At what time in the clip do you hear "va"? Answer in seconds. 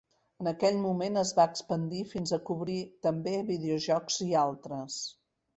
1.41-1.45